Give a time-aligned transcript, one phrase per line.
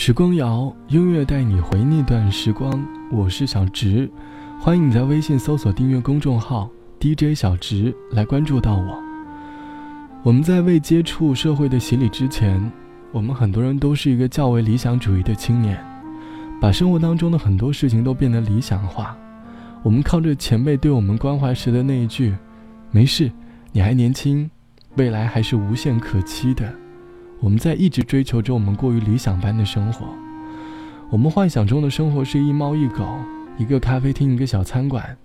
[0.00, 2.86] 时光谣，音乐带你回那段时光。
[3.10, 4.08] 我是小直，
[4.60, 6.70] 欢迎你在微信搜索订阅公众号
[7.00, 8.96] DJ 小直来关注到我。
[10.22, 12.70] 我们在未接触社会的洗礼之前，
[13.10, 15.76] 我们很多人都是一个较为理想主义的青年，
[16.60, 19.16] 把生活当中的很多事情都变得理想化。
[19.82, 22.32] 我们靠着前辈对我们关怀时的那一句
[22.92, 23.28] ：“没事，
[23.72, 24.48] 你还年轻，
[24.94, 26.72] 未来还是无限可期的。”
[27.40, 30.06] 我们在一直追求着我们过于理想般的生活。
[31.10, 33.06] 我们幻想中的生活是一猫一狗，
[33.56, 35.16] 一个咖啡厅，一个小餐馆，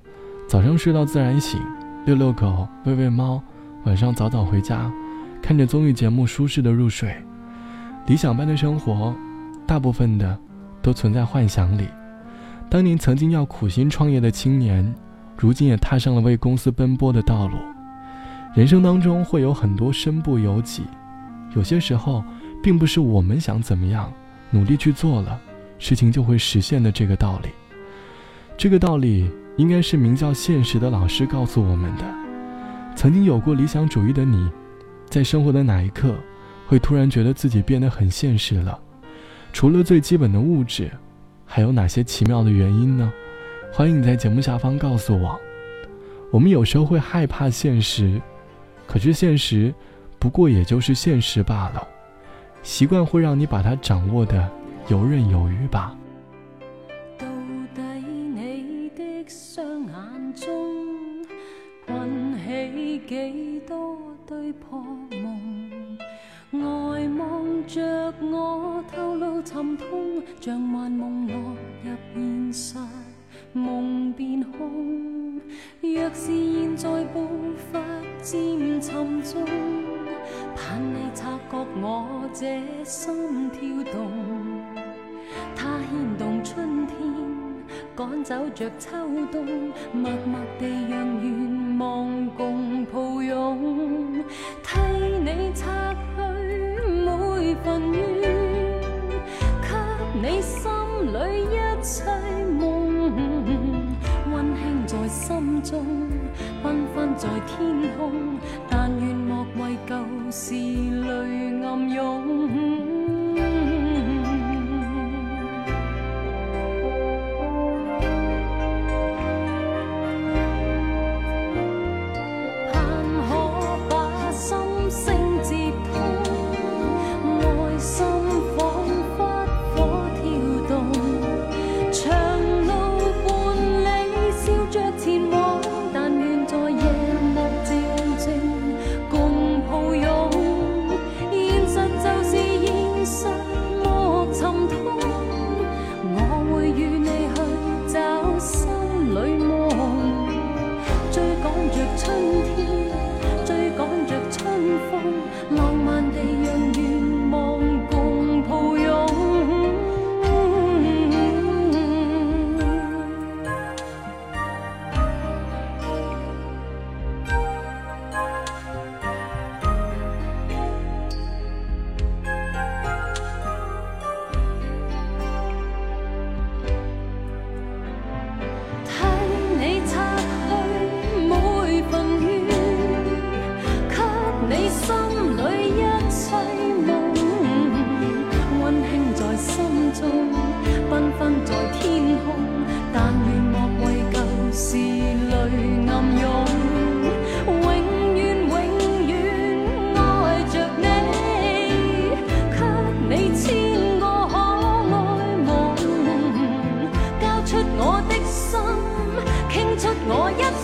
[0.47, 1.59] 早上睡到自然醒，
[2.05, 3.41] 遛遛狗，喂喂猫，
[3.85, 4.91] 晚上早早回家，
[5.41, 7.15] 看着综艺节目，舒适的入睡。
[8.05, 9.13] 理想般的生活，
[9.65, 10.37] 大部分的
[10.81, 11.87] 都存在幻想里。
[12.69, 14.93] 当年曾经要苦心创业的青年，
[15.37, 17.57] 如今也踏上了为公司奔波的道路。
[18.55, 20.83] 人生当中会有很多身不由己。
[21.55, 22.23] 有些时候，
[22.61, 24.11] 并不是我们想怎么样，
[24.49, 25.39] 努力去做了，
[25.77, 27.49] 事情就会实现的这个道理。
[28.57, 32.03] 这个道理应该是名叫现实的老师告诉我们的。
[32.95, 34.49] 曾经有过理想主义的你，
[35.09, 36.15] 在生活的哪一刻，
[36.67, 38.79] 会突然觉得自己变得很现实了？
[39.51, 40.89] 除了最基本的物质，
[41.45, 43.11] 还有哪些奇妙的原因呢？
[43.71, 45.39] 欢迎你在节目下方告诉我。
[46.31, 48.19] 我们有时候会害怕现实，
[48.87, 49.73] 可是现实。
[50.23, 51.85] 不过也就是现实罢了，
[52.61, 54.49] 习惯会让你把它掌握的
[54.87, 55.93] 游刃有余吧。
[57.19, 57.27] 到
[57.75, 61.25] 底你的双眼中
[61.85, 64.81] 困起几多对破
[65.21, 65.97] 梦？
[66.53, 66.57] 呆
[67.19, 71.35] 望着我，透露沉痛，像幻梦落
[71.83, 72.75] 入现实，
[73.53, 75.39] 梦变空。
[75.81, 77.27] 若是现在步
[77.71, 77.79] 伐
[78.21, 79.45] 渐沉重。
[80.55, 83.61] 盼你察觉我这心跳
[83.91, 84.11] 动，
[85.55, 86.97] 它牵动春天，
[87.95, 88.91] 赶走着秋
[89.31, 89.45] 冬，
[89.91, 94.23] 默默地让愿望共抱拥，
[94.63, 94.79] 替
[95.23, 95.97] 你擦去
[96.87, 98.01] 每份怨，
[99.61, 99.67] 给
[100.21, 100.71] 你心
[101.11, 102.03] 里一切，
[105.13, 105.85] 心中，
[106.63, 109.95] 缤纷在天空，但愿莫为旧。
[110.31, 113.02] 事泪暗涌。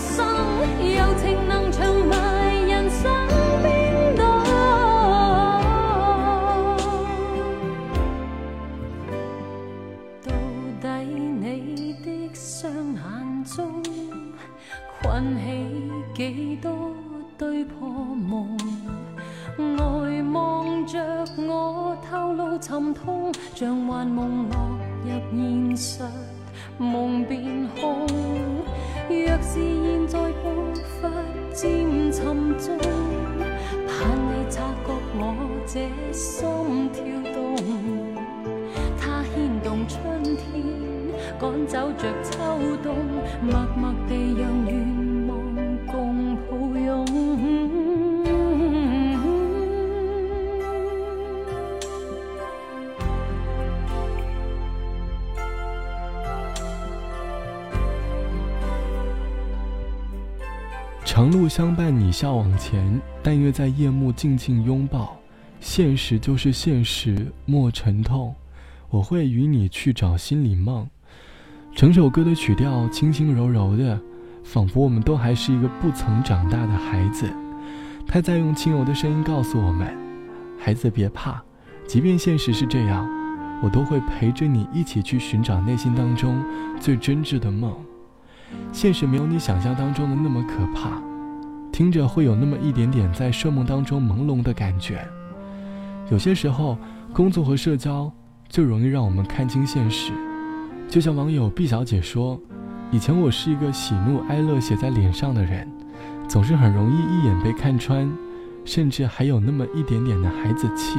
[0.00, 0.26] 生，
[0.78, 2.14] 柔情能长埋
[2.66, 3.12] 人生
[3.62, 4.22] 边度？
[10.24, 10.28] 到
[10.80, 13.82] 底你的双眼中
[15.02, 15.44] 困起
[16.14, 16.94] 几多
[17.38, 18.56] 堆破梦？
[19.56, 20.98] 呆望着
[21.36, 24.56] 我，透露沉痛，像幻梦落
[25.04, 26.02] 入现实。
[26.80, 28.06] 梦变空。
[29.10, 30.72] 若是现在步
[31.02, 31.10] 伐
[31.52, 32.78] 渐沉重，
[33.86, 35.20] 盼你察觉我
[35.66, 35.72] 这
[36.10, 37.04] 心跳
[37.34, 37.54] 动，
[38.98, 40.40] 它牵动春天，
[41.38, 42.38] 赶走着秋
[42.82, 42.96] 冬，
[43.42, 44.89] 默默地让雨。
[61.12, 63.02] 长路相伴，你笑往前。
[63.20, 65.16] 但愿在夜幕静静拥抱。
[65.58, 68.32] 现实就是现实，莫沉痛。
[68.90, 70.88] 我会与你去找心里梦。
[71.74, 74.00] 整首歌的曲调轻轻柔柔的，
[74.44, 77.28] 仿佛我们都还是一个不曾长大的孩子。
[78.06, 79.92] 他在用轻柔的声音告诉我们：
[80.60, 81.42] 孩子别怕，
[81.88, 83.04] 即便现实是这样，
[83.60, 86.40] 我都会陪着你一起去寻找内心当中
[86.78, 87.74] 最真挚的梦。
[88.72, 91.02] 现实没有你想象当中的那么可怕，
[91.72, 95.06] 听着会有那么一点点在睡梦当中朦胧的感觉。
[96.10, 96.76] 有些时候，
[97.12, 98.12] 工作和社交
[98.48, 100.12] 最容易让我们看清现实。
[100.88, 102.40] 就像网友毕小姐说
[102.90, 105.68] ：“以前我是一个喜怒哀乐写在脸上的人，
[106.26, 108.10] 总是很容易一眼被看穿，
[108.64, 110.98] 甚至还有那么一点点的孩子气。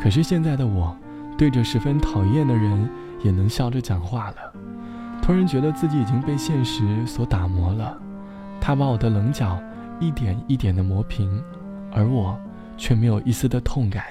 [0.00, 0.96] 可是现在的我，
[1.36, 2.88] 对着十分讨厌的人
[3.22, 4.36] 也能笑着讲话了。”
[5.24, 7.98] 突然觉得自己已经被现实所打磨了，
[8.60, 9.58] 他把我的棱角
[9.98, 11.42] 一点一点的磨平，
[11.90, 12.38] 而我
[12.76, 14.04] 却没有一丝的痛感。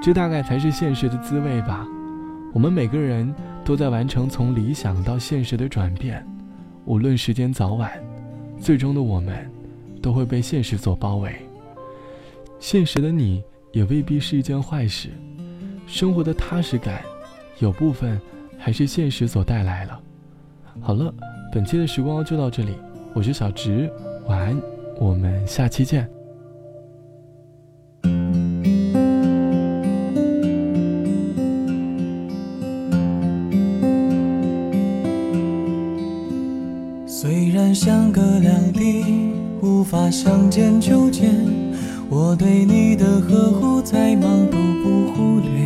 [0.00, 1.84] 这大概才是现实的滋味吧。
[2.52, 3.34] 我们每个人
[3.64, 6.24] 都在完成从理想到现实的转变，
[6.84, 7.90] 无论时间早晚，
[8.56, 9.50] 最终的我们
[10.00, 11.34] 都会被现实所包围。
[12.60, 15.08] 现实的你也未必是一件坏事，
[15.88, 17.02] 生活的踏实感，
[17.58, 18.20] 有部分
[18.64, 20.00] 还是现实所带来了。
[20.80, 21.12] 好了，
[21.52, 22.70] 本期的时光就到这里，
[23.12, 23.92] 我是小直，
[24.26, 24.58] 晚安，
[24.98, 26.08] 我们下期见。
[37.06, 39.04] 虽然相隔两地，
[39.60, 41.34] 无法相见就见，
[42.08, 45.63] 我对你的呵护再忙都不忽略，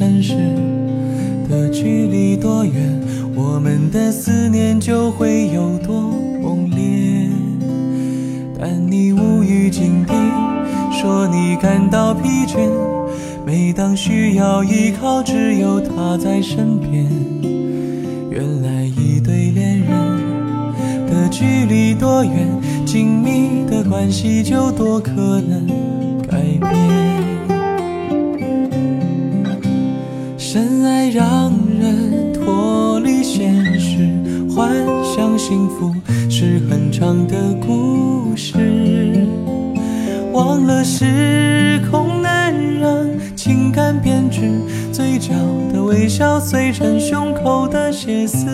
[0.00, 0.34] 城市。
[1.46, 2.72] 的距离多远，
[3.34, 6.00] 我们的思念就会有多
[6.40, 7.28] 猛烈。
[8.58, 10.14] 但你无语紧闭，
[10.90, 12.66] 说你感到疲倦。
[13.44, 17.06] 每当需要依靠，只有他在身边。
[18.30, 19.90] 原来一对恋人
[21.10, 22.48] 的距离多远，
[22.86, 25.66] 紧密的关系就多可能
[26.26, 27.59] 改变。
[31.12, 34.08] 让人脱离现实，
[34.54, 34.70] 幻
[35.02, 35.92] 想幸福
[36.30, 37.34] 是很长的
[37.66, 39.26] 故事。
[40.32, 44.48] 忘了时空能让情感变质，
[44.92, 45.34] 嘴角
[45.72, 48.46] 的微笑碎成胸口的血丝。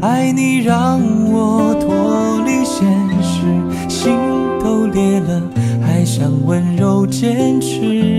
[0.00, 2.84] 爱你让我脱离现
[3.22, 3.44] 实，
[3.88, 4.16] 心
[4.60, 5.40] 都裂了，
[5.80, 8.17] 还想温柔坚持。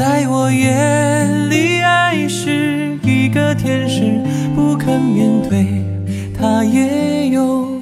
[0.00, 4.18] 在我眼里，爱是一个天使，
[4.54, 5.84] 不肯面对，
[6.32, 7.79] 他也有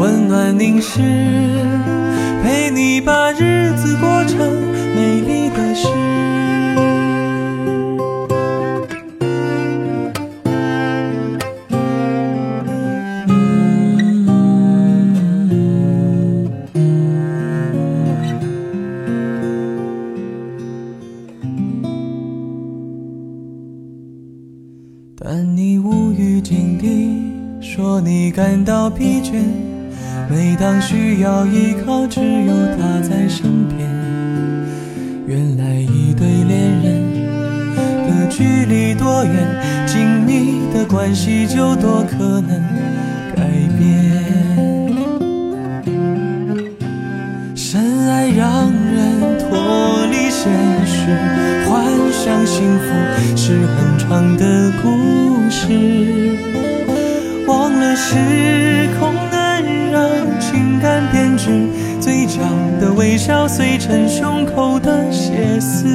[0.00, 0.98] 温暖凝视，
[2.42, 4.38] 陪你把日子过成
[4.96, 5.88] 美丽的诗。
[25.18, 27.20] 但你无语紧闭，
[27.60, 29.69] 说你感到疲倦。
[30.30, 33.80] 每当需要依靠，只有他在身边。
[35.26, 37.12] 原来一对恋人
[38.06, 39.34] 的距离多远，
[39.86, 42.62] 紧密的关系就多可能
[43.34, 43.42] 改
[43.76, 43.80] 变。
[47.56, 50.52] 深爱让人脱离现
[50.86, 50.94] 实，
[51.68, 52.86] 幻想幸福
[53.36, 54.88] 是很长的故。
[55.52, 55.66] 事
[57.48, 58.14] 忘了时
[61.40, 61.66] 指，
[61.98, 62.40] 嘴角
[62.78, 65.86] 的微笑碎成胸口的血丝。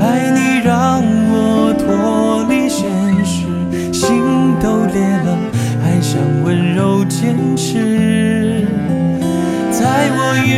[0.00, 2.88] 爱你让我脱离现
[3.22, 3.44] 实，
[3.92, 4.08] 心
[4.58, 5.36] 都裂了，
[5.84, 8.64] 还想温柔坚持。
[9.70, 10.56] 在我眼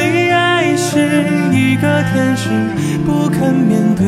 [0.00, 2.48] 里，爱是一个天使，
[3.04, 4.06] 不肯面对。